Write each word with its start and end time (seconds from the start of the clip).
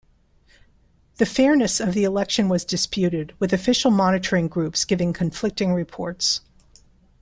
The 1.17 1.27
fairness 1.27 1.79
of 1.79 1.93
the 1.93 2.05
election 2.05 2.49
was 2.49 2.65
disputed, 2.65 3.35
with 3.37 3.53
official 3.53 3.91
monitoring 3.91 4.47
groups 4.47 4.83
giving 4.83 5.13
conflicting 5.13 5.73
reports. 5.75 6.41